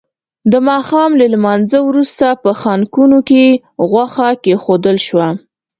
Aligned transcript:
د 0.51 0.53
ماښام 0.69 1.11
له 1.19 1.25
لمانځه 1.33 1.79
وروسته 1.89 2.27
په 2.43 2.51
خانکونو 2.61 3.17
کې 3.29 3.45
غوښه 3.91 4.27
کېښودل 4.43 4.97
شوه. 5.07 5.27